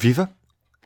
[0.00, 0.30] Viva!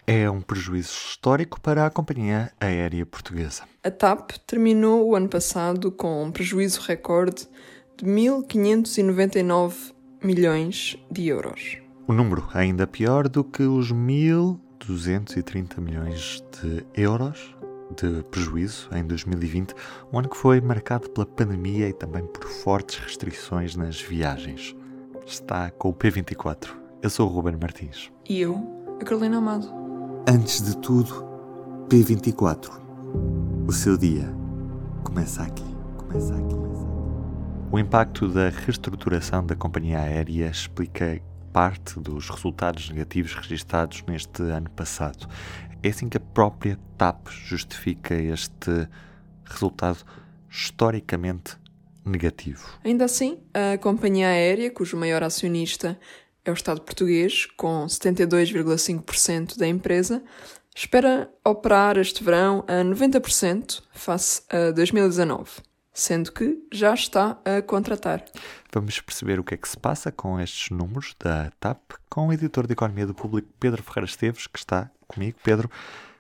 [0.07, 3.65] É um prejuízo histórico para a companhia aérea portuguesa.
[3.85, 7.47] A TAP terminou o ano passado com um prejuízo recorde
[7.99, 9.93] de 1.599
[10.25, 11.77] milhões de euros.
[12.09, 17.55] O número ainda pior do que os 1.230 milhões de euros
[17.95, 19.75] de prejuízo em 2020,
[20.11, 24.75] um ano que foi marcado pela pandemia e também por fortes restrições nas viagens.
[25.27, 26.71] Está com o P24.
[27.03, 28.11] Eu sou o Ruben Martins.
[28.27, 29.69] E eu, a Carolina Amado.
[30.29, 31.27] Antes de tudo,
[31.89, 32.71] P24.
[33.67, 34.33] O seu dia
[35.03, 35.65] começa aqui.
[35.99, 36.55] Começa aqui.
[36.55, 37.73] Começa aqui.
[37.73, 41.21] O impacto da reestruturação da companhia aérea explica
[41.53, 45.29] parte dos resultados negativos registados neste ano passado.
[45.83, 48.89] É assim que a própria TAP justifica este
[49.45, 49.99] resultado
[50.49, 51.59] historicamente
[52.05, 52.69] negativo.
[52.85, 55.99] Ainda assim, a companhia aérea, cujo maior acionista
[56.45, 60.23] é o Estado português, com 72,5% da empresa,
[60.75, 65.51] espera operar este verão a 90% face a 2019,
[65.93, 68.25] sendo que já está a contratar.
[68.73, 72.33] Vamos perceber o que é que se passa com estes números da TAP com o
[72.33, 75.39] editor de Economia do Público Pedro Ferreira Esteves, que está comigo.
[75.45, 75.71] Pedro,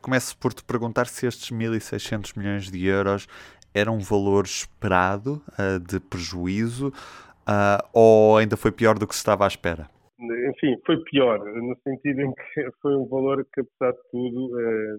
[0.00, 3.26] começo por te perguntar se estes 1.600 milhões de euros
[3.74, 9.20] era um valor esperado uh, de prejuízo uh, ou ainda foi pior do que se
[9.20, 9.88] estava à espera?
[10.48, 14.96] Enfim, foi pior, no sentido em que foi um valor que, apesar de tudo, eh,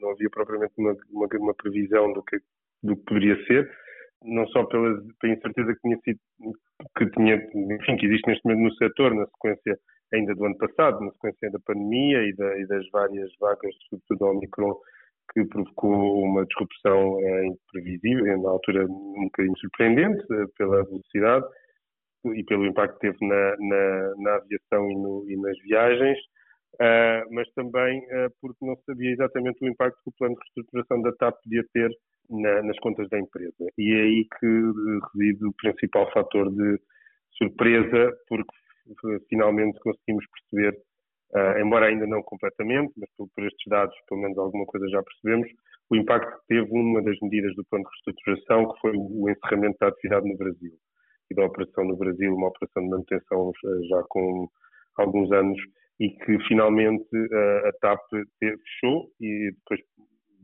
[0.00, 2.38] não havia propriamente uma, uma, uma, previsão do que,
[2.82, 3.70] do que poderia ser,
[4.24, 6.20] não só pela, pela incerteza que tinha sido,
[6.96, 9.78] que tinha, enfim, que existe neste momento no setor, na sequência
[10.12, 14.24] ainda do ano passado, na sequência da pandemia e, da, e das várias vagas, sobretudo
[14.24, 14.74] ao Omicron,
[15.32, 21.46] que provocou uma disrupção é, imprevisível, na altura um bocadinho surpreendente, eh, pela velocidade,
[22.24, 26.18] e pelo impacto que teve na, na, na aviação e, no, e, nas viagens,
[26.74, 31.02] uh, mas também uh, porque não sabia exatamente o impacto que o plano de reestruturação
[31.02, 31.90] da TAP podia ter
[32.30, 33.66] na, nas contas da empresa.
[33.76, 36.78] E é aí que reside o principal fator de
[37.36, 40.78] surpresa, porque finalmente conseguimos perceber,
[41.34, 45.02] uh, embora ainda não completamente, mas por, por estes dados, pelo menos alguma coisa já
[45.02, 45.48] percebemos,
[45.90, 49.76] o impacto que teve uma das medidas do plano de reestruturação, que foi o encerramento
[49.80, 50.72] da atividade no Brasil
[51.34, 54.48] da operação no Brasil, uma operação de manutenção eh, já com
[54.96, 55.58] alguns anos
[56.00, 58.00] e que finalmente eh, a TAP
[58.38, 59.80] fechou e depois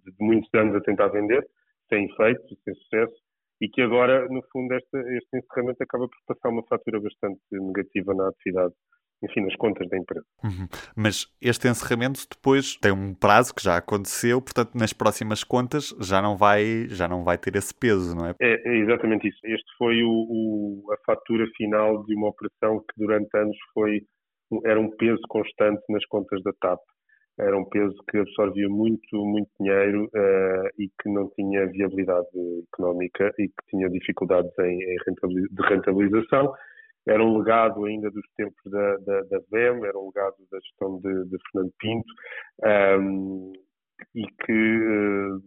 [0.05, 1.47] de muitos anos a tentar vender,
[1.89, 3.15] sem efeito, sem sucesso,
[3.61, 8.29] e que agora, no fundo, este encerramento acaba por passar uma fatura bastante negativa na
[8.29, 8.75] atividade
[9.23, 10.25] enfim, nas contas da empresa.
[10.45, 10.69] Uhum.
[10.97, 16.23] Mas este encerramento depois tem um prazo que já aconteceu, portanto, nas próximas contas já
[16.23, 18.35] não vai, já não vai ter esse peso, não é?
[18.41, 19.39] É, é exatamente isso.
[19.45, 24.03] Este foi o, o, a fatura final de uma operação que durante anos foi
[24.65, 26.81] era um peso constante nas contas da TAP.
[27.39, 32.27] Era um peso que absorvia muito, muito dinheiro uh, e que não tinha viabilidade
[32.73, 36.53] económica e que tinha dificuldades em, em rentabiliz de rentabilização
[37.07, 40.99] era um legado ainda dos tempos da, da, da VEM, era um legado da gestão
[41.01, 42.13] de, de Fernando Pinto,
[43.01, 43.53] um,
[44.15, 45.43] e que uh,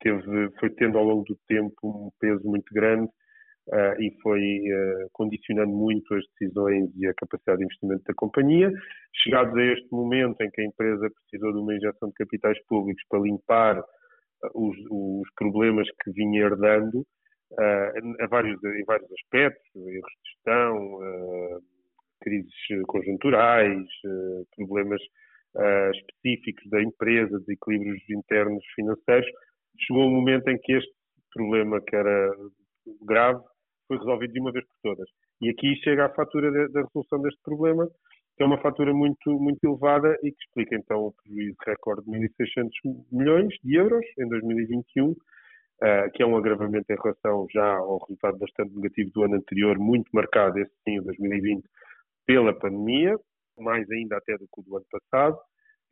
[0.00, 3.10] teve, foi tendo ao longo do tempo um peso muito grande
[3.68, 8.72] uh, e foi uh, condicionando muito as decisões e a capacidade de investimento da companhia.
[9.22, 13.02] Chegados a este momento em que a empresa precisou de uma injeção de capitais públicos
[13.08, 13.84] para limpar
[14.54, 17.06] os, os problemas que vinha herdando,
[17.52, 21.62] uh, a vários, em vários aspectos, erros de gestão, uh,
[22.20, 22.52] crises
[22.86, 25.00] conjunturais, uh, problemas
[25.94, 29.28] específicos da empresa, desequilíbrios internos financeiros.
[29.86, 30.90] Chegou um momento em que este
[31.34, 32.34] problema, que era
[33.02, 33.42] grave,
[33.86, 35.08] foi resolvido de uma vez por todas.
[35.42, 37.86] E aqui chega a fatura da resolução deste problema,
[38.36, 42.18] que é uma fatura muito, muito elevada e que explica então o prejuízo recorde de
[42.18, 42.70] 1.600
[43.12, 45.14] milhões de euros em 2021,
[45.82, 49.78] uh, que é um agravamento em relação já ao resultado bastante negativo do ano anterior,
[49.78, 51.64] muito marcado, esse sim, 2020,
[52.24, 53.18] pela pandemia,
[53.58, 55.38] mais ainda até do que o do ano passado,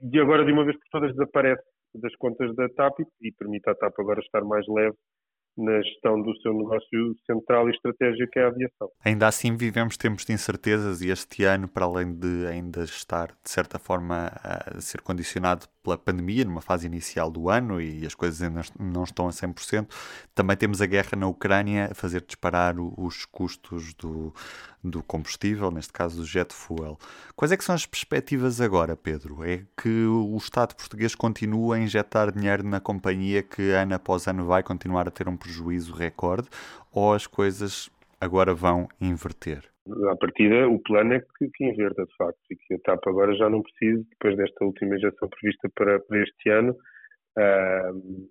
[0.00, 1.62] e agora de uma vez por todas desaparece
[1.94, 4.96] das contas da TAP e permite à TAP agora estar mais leve
[5.56, 8.88] na gestão do seu negócio central e estratégico é a aviação.
[9.04, 13.50] Ainda assim vivemos tempos de incertezas e este ano, para além de ainda estar, de
[13.50, 18.42] certa forma, a ser condicionado pela pandemia, numa fase inicial do ano e as coisas
[18.42, 19.88] ainda não estão a 100%,
[20.34, 24.34] também temos a guerra na Ucrânia a fazer disparar os custos do,
[24.84, 26.98] do combustível, neste caso do jet fuel.
[27.34, 29.44] Quais é que são as perspectivas agora, Pedro?
[29.44, 34.44] É que o Estado português continua a injetar dinheiro na companhia que ano após ano
[34.44, 36.48] vai continuar a ter um prejuízo recorde
[36.92, 37.88] ou as coisas
[38.20, 39.69] agora vão inverter?
[39.88, 43.34] À partida, o plano é que, que inverta, de facto, e que a TAP agora
[43.34, 46.76] já não precisa, depois desta última injeção prevista para, para este ano,
[47.38, 48.28] uh,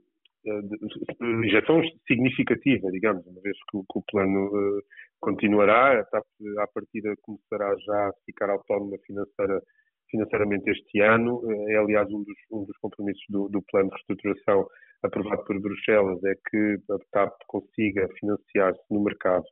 [1.43, 4.81] injeção significativa, digamos, uma vez que, que o plano uh,
[5.19, 6.25] continuará, a TAP
[6.59, 9.61] à partida começará já a ficar autónoma financeira,
[10.09, 11.41] financeiramente este ano.
[11.69, 14.67] É, aliás, um dos, um dos compromissos do, do, plano de reestruturação
[15.03, 19.45] aprovado por Bruxelas é que a TAP consiga financiar-se no mercado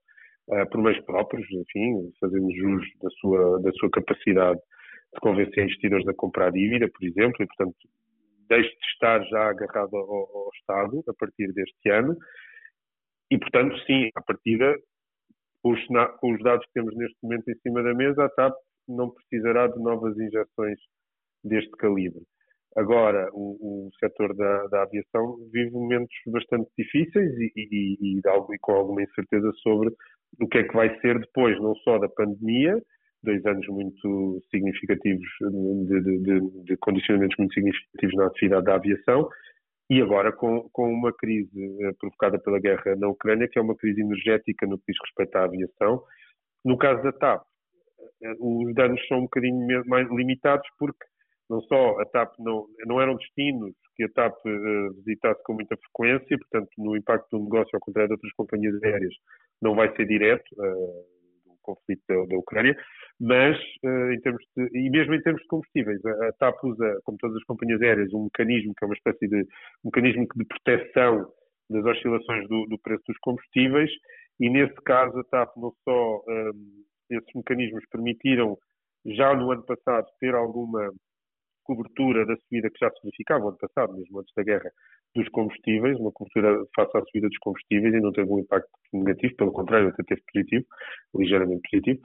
[0.50, 4.60] uh, por meios próprios, enfim, fazendo jus da sua, da sua capacidade
[5.14, 7.76] de convencer investidores a comprar dívida, por exemplo, e, portanto,
[8.50, 12.16] deixe de estar já agarrado ao, ao Estado a partir deste ano.
[13.30, 14.76] E, portanto, sim, à partida,
[15.64, 15.80] os,
[16.20, 18.56] com os dados que temos neste momento em cima da mesa, a TAP
[18.88, 20.80] não precisará de novas injeções
[21.44, 22.22] deste calibre.
[22.76, 28.60] Agora, o, o setor da, da, aviação vive momentos bastante difíceis e, e, e, e,
[28.62, 29.90] com alguma incerteza sobre
[30.40, 32.82] o que é que vai ser depois, não só da pandemia,
[33.24, 39.30] dois anos muito significativos, de, de, de, de, condicionamentos muito significativos na atividade da aviação,
[39.90, 41.50] e agora com, com uma crise
[41.82, 45.36] eh, provocada pela guerra na Ucrânia, que é uma crise energética no que diz respeito
[45.38, 46.04] à aviação.
[46.66, 47.44] No caso da TAP,
[48.22, 51.06] eh, os danos são um bocadinho mais limitados, porque
[51.50, 54.36] não só a TAP não, não eram destinos que a TAP
[55.06, 59.14] visitasse com muita frequência, portanto, no impacto do negócio, ao contrário de outras companhias aéreas,
[59.62, 60.46] não vai ser direto.
[60.58, 61.18] Uh,
[61.68, 62.76] conflito da, da Ucrânia,
[63.20, 67.00] mas uh, em termos de, e mesmo em termos de combustíveis, a, a, TAP usa,
[67.04, 69.42] como todas as companhias aéreas, um mecanismo que é uma espécie de
[69.84, 71.30] um mecanismo de proteção
[71.70, 73.92] das oscilações do, do preço dos combustíveis
[74.40, 78.58] e nesse caso a TAP não só um, ehm, esses mecanismos permitiram
[79.06, 80.90] já no ano passado ter alguma
[81.68, 84.72] cobertura da subida que já se verificava no ano passado, mesmo antes da guerra,
[85.14, 89.36] dos combustíveis, uma cobertura face à subida dos combustíveis e não teve um impacto negativo,
[89.36, 90.66] pelo contrário, até teve positivo,
[91.14, 92.00] ligeiramente positivo.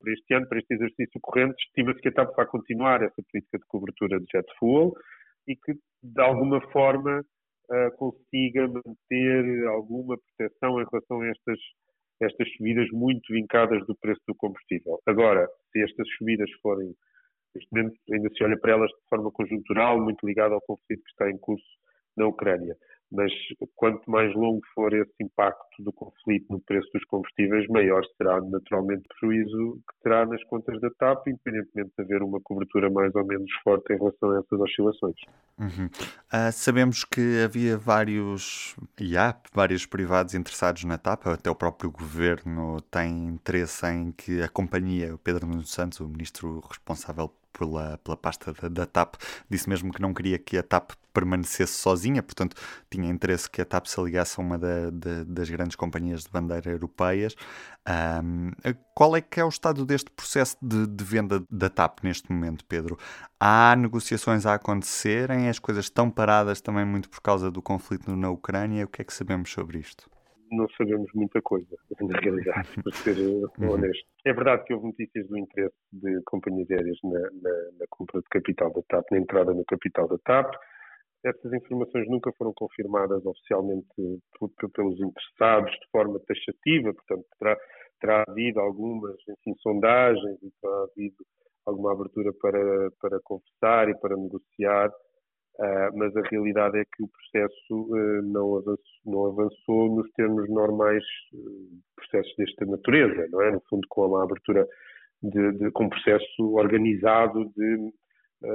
[0.00, 3.58] Para este ano, para este exercício corrente, estima-se que a TAP vai continuar essa política
[3.58, 4.92] de cobertura de jet fuel
[5.48, 11.58] e que, de alguma forma, uh, consiga manter alguma proteção em relação a estas,
[12.22, 15.00] estas subidas muito vincadas do preço do combustível.
[15.04, 16.94] Agora, se estas subidas forem,
[17.58, 21.10] neste momento ainda se olha para elas de forma conjuntural, muito ligada ao conflito que
[21.10, 21.66] está em curso
[22.16, 22.76] na Ucrânia.
[23.10, 23.32] Mas
[23.74, 29.02] quanto mais longo for esse impacto do conflito no preço dos combustíveis, maior será naturalmente
[29.06, 33.24] o prejuízo que terá nas contas da TAP, independentemente de haver uma cobertura mais ou
[33.24, 35.16] menos forte em relação a essas oscilações.
[35.58, 35.86] Uhum.
[35.86, 38.76] Uh, sabemos que havia vários,
[39.16, 44.48] há vários privados interessados na TAP, até o próprio governo tem interesse em que a
[44.50, 49.14] companhia, o Pedro Nuno Santos, o ministro responsável pela, pela pasta da, da, TAP,
[49.48, 52.56] disse mesmo que não queria que a TAP permanecesse sozinha, portanto
[52.88, 56.30] tinha interesse que a TAP se ligasse a uma da, da, das grandes companhias de
[56.30, 57.34] bandeira europeias.
[57.88, 58.52] Um,
[58.94, 62.64] qual é que é o estado deste processo de, de, venda da TAP neste momento,
[62.64, 62.98] Pedro?
[63.40, 65.48] Há negociações a acontecerem?
[65.48, 68.84] As coisas estão paradas também muito por causa do conflito na Ucrânia?
[68.84, 70.08] O que é que sabemos sobre isto?
[70.50, 73.72] Não sabemos muita coisa, na realidade, para ser uhum.
[73.72, 74.06] honesto.
[74.24, 78.28] É verdade que houve notícias do interesse de companhias aéreas na, na, na, compra de
[78.28, 80.54] capital da TAP, na entrada no capital da TAP.
[81.24, 83.88] Essas informações nunca foram confirmadas oficialmente
[84.72, 87.56] pelos interessados de forma taxativa, portanto, terá,
[88.00, 91.16] terá havido algumas enfim, sondagens e terá havido
[91.66, 94.90] alguma abertura para, para conversar e para negociar
[95.58, 100.48] Uh, mas a realidade é que o processo uh, não, avançou, não, avançou, nos termos
[100.48, 101.02] normais
[101.34, 103.50] uh, processos desta natureza, não é?
[103.50, 104.64] No fundo, com uma abertura
[105.20, 107.92] de, de com um processo organizado de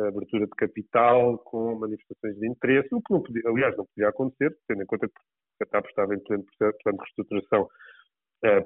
[0.07, 4.55] abertura de capital, com manifestações de interesse, o que não podia, aliás, não podia acontecer,
[4.65, 7.67] tendo em conta que a TAP estava em pleno processo plano de reestruturação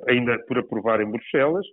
[0.08, 1.66] ainda por aprovar em Bruxelas,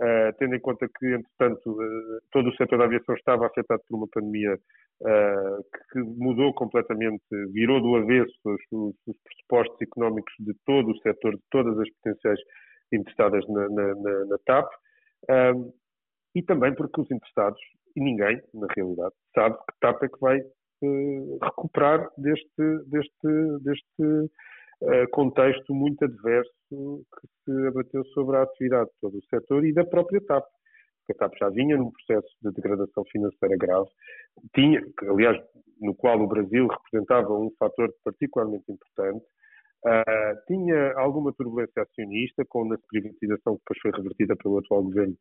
[0.00, 3.98] Uh, tendo em conta que, entretanto, uh, todo o setor da aviação estava afetado por
[3.98, 10.54] uma pandemia uh, que mudou completamente, virou do avesso os, os, os, pressupostos económicos de
[10.64, 12.40] todo o setor, de todas as potenciais
[12.90, 14.72] interessadas na, na, na, na TAP,
[16.34, 17.60] e também porque os interessados,
[17.94, 20.40] e ninguém, na realidade, sabe que TAP é que vai
[21.42, 29.18] recuperar deste, deste, deste contexto muito adverso que se abateu sobre a atividade de todo
[29.18, 30.44] o setor e da própria TAP.
[31.10, 33.88] A TAP já vinha num processo de degradação financeira grave,
[34.54, 35.36] tinha, aliás,
[35.80, 39.24] no qual o Brasil representava um fator particularmente importante,
[39.86, 45.14] uh, tinha alguma turbulência acionista com a privatização que depois foi revertida pelo atual governo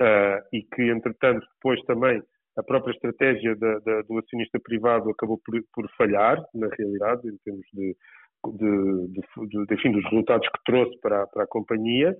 [0.00, 2.22] uh, e que, entretanto, depois também
[2.56, 7.36] a própria estratégia da, da, do acionista privado acabou por, por falhar, na realidade, em
[7.44, 7.96] termos de
[8.44, 12.16] de, de, de, enfim, dos resultados que trouxe para, para a companhia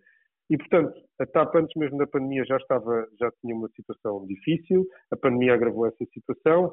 [0.49, 4.87] E, portanto, a TAP, antes mesmo da pandemia, já, estava, já tinha uma situação difícil,
[5.11, 6.73] a pandemia agravou essa situação,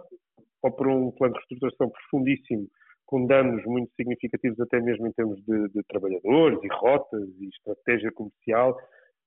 [0.62, 2.68] operou um plano de reestruturação profundíssimo,
[3.06, 8.12] com danos muito significativos, até mesmo em termos de, de trabalhadores e rotas e estratégia
[8.12, 8.78] comercial,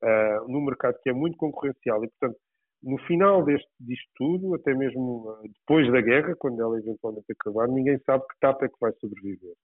[0.03, 2.05] uh, no mercado que é muito concorrencial.
[2.05, 2.39] E, portanto,
[2.83, 7.69] no final deste, disto tudo, até mesmo uh, depois da guerra, quando ela eventualmente acabar,
[7.69, 9.55] ninguém sabe que TAP é que vai sobreviver.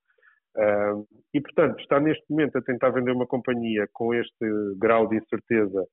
[1.34, 5.86] E, portanto, está neste momento a tentar vender uma companhia com este grau de incerteza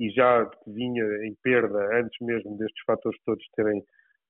[0.00, 3.82] e já vinha em perda antes mesmo destes fatores todos terem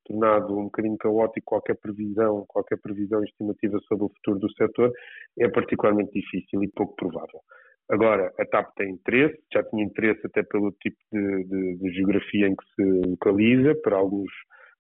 [0.05, 4.93] tornado um bocadinho caótico qualquer previsão, qualquer previsão estimativa sobre o futuro do setor,
[5.38, 7.40] é particularmente difícil e pouco provável.
[7.88, 12.47] Agora, a TAP tem interesse, já tinha interesse até pelo tipo de, de, de geografia
[12.47, 14.31] em que se localiza, para alguns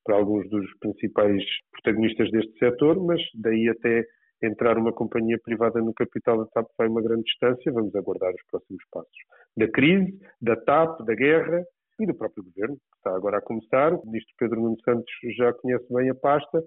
[0.04, 1.42] para alguns dos principais
[1.72, 4.04] protagonistas deste setor, mas daí até
[4.42, 7.72] entrar uma companhia privada no capital da TAP vai uma grande distância.
[7.72, 9.12] Vamos aguardar os próximos passos.
[9.56, 11.62] Da crise, da TAP, da guerra
[12.00, 13.92] e do próprio governo, que está agora a começar.
[13.92, 16.62] O ministro Pedro Nuno Santos já conhece bem a pasta,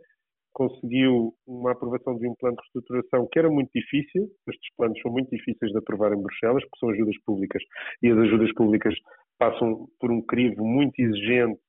[0.53, 4.29] conseguiu uma aprovação de um plano de reestruturação que era muito difícil.
[4.47, 7.63] Estes planos são muito difíceis de aprovar em Bruxelas, porque são ajudas públicas
[8.03, 8.93] e as ajudas públicas
[9.39, 11.59] passam por um crivo muito exigente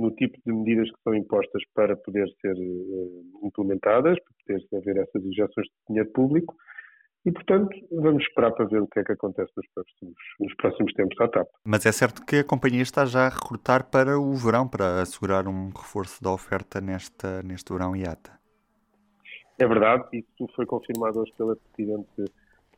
[0.00, 5.02] no tipo de medidas que são impostas para poder ser uh, implementadas, para poder haver
[5.02, 6.56] essas injeções de dinheiro público.
[7.26, 10.92] E, portanto, vamos esperar para ver o que é que acontece nos próximos, nos próximos
[10.94, 11.48] tempos à TAP.
[11.66, 15.46] Mas é certo que a companhia está já a recrutar para o verão, para assegurar
[15.46, 18.32] um reforço da oferta nesta, neste verão IATA.
[19.58, 22.24] É verdade, isso foi confirmado hoje pela Presidente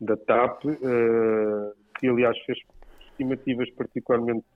[0.00, 2.58] da TAP, uh, que aliás fez
[3.22, 4.46] estimativas particularmente,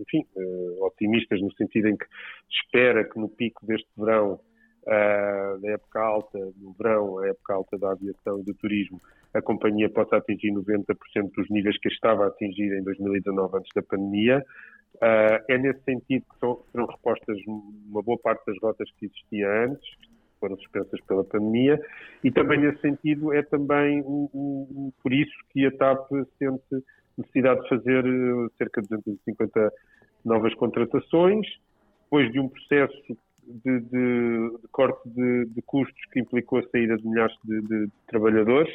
[0.00, 2.06] enfim, eh, otimistas no sentido em que
[2.50, 4.40] espera que no pico deste verão,
[4.86, 9.00] uh, da época alta, no verão, a época alta da aviação e do turismo,
[9.34, 13.82] a companhia possa atingir 90% dos níveis que estava a atingir em 2019 antes da
[13.82, 14.44] pandemia.
[14.96, 19.86] Uh, é nesse sentido que serão repostas uma boa parte das rotas que existia antes,
[20.40, 21.80] foram suspensas pela pandemia,
[22.22, 24.02] e também nesse sentido é também
[25.02, 26.84] por isso que a TAP sente
[27.18, 29.72] necessidade de fazer eh, cerca de 250
[30.24, 31.46] novas contratações,
[32.04, 32.96] depois de um processo
[33.46, 38.72] de, de, de corte de, de, custos que implicou a saída de milhares de, trabalhadores.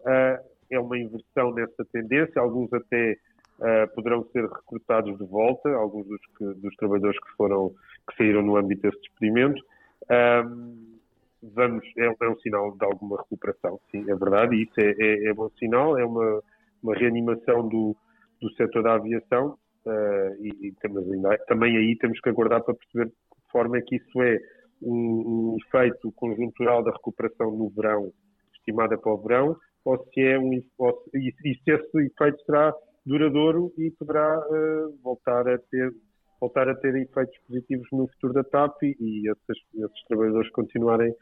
[0.00, 0.38] Uh,
[0.70, 3.16] é uma inversão nessa tendência, alguns até
[3.58, 7.70] uh, poderão ser recrutados de volta, alguns dos, que, dos, trabalhadores que foram
[8.08, 9.60] que saíram no âmbito desse experimento.
[10.04, 10.94] Uh,
[11.42, 15.26] vamos, é, é, um sinal de alguma recuperação, sim, é verdade, e isso é, é,
[15.26, 16.42] é bom sinal, é uma
[16.84, 17.96] uma reanimação do,
[18.40, 23.06] do setor da aviação uh, e, e ainda, também aí temos que aguardar para perceber
[23.06, 24.38] de que forma é que isso é
[24.82, 28.12] um, um efeito conjuntural da recuperação no verão,
[28.54, 32.72] estimada para o verão, ou se é um ou, e se esse efeito será
[33.06, 35.92] duradouro e poderá uh, voltar a ter
[36.40, 41.14] voltar a ter efeitos positivos no futuro da TAP e, e esses, esses trabalhadores continuarem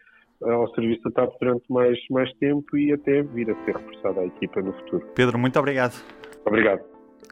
[0.45, 4.27] ao serviço da TAP durante mais, mais tempo e até vir a ser reforçada a
[4.27, 5.07] equipa no futuro.
[5.15, 5.95] Pedro, muito obrigado.
[6.45, 6.83] Obrigado.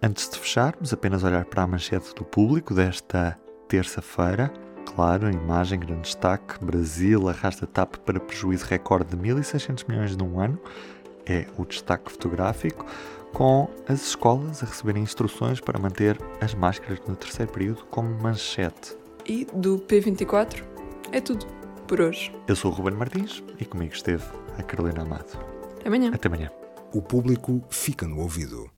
[0.03, 3.39] Antes de fecharmos, apenas olhar para a manchete do público desta
[3.69, 4.51] terça-feira.
[4.95, 6.65] Claro, a imagem, grande destaque.
[6.65, 10.59] Brasil arrasta TAP para prejuízo recorde de 1.600 milhões num ano.
[11.27, 12.85] É o destaque fotográfico,
[13.33, 18.97] com as escolas a receberem instruções para manter as máscaras no terceiro período como manchete.
[19.27, 20.65] E do P24
[21.13, 21.60] é tudo
[21.91, 22.33] por hoje.
[22.47, 24.23] Eu sou o Ruben Martins e comigo esteve
[24.57, 25.37] a Carolina Amado.
[25.81, 26.13] Até amanhã.
[26.15, 26.49] Até amanhã.
[26.95, 28.69] O público fica no ouvido.